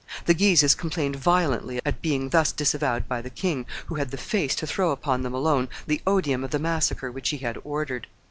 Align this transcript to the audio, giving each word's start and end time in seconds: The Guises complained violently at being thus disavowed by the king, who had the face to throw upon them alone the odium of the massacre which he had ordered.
The 0.25 0.33
Guises 0.33 0.73
complained 0.73 1.15
violently 1.15 1.79
at 1.85 2.01
being 2.01 2.29
thus 2.29 2.51
disavowed 2.51 3.07
by 3.07 3.21
the 3.21 3.29
king, 3.29 3.67
who 3.85 3.93
had 3.97 4.09
the 4.09 4.17
face 4.17 4.55
to 4.55 4.65
throw 4.65 4.89
upon 4.89 5.21
them 5.21 5.35
alone 5.35 5.69
the 5.85 6.01
odium 6.07 6.43
of 6.43 6.49
the 6.49 6.57
massacre 6.57 7.11
which 7.11 7.29
he 7.29 7.37
had 7.37 7.59
ordered. 7.63 8.07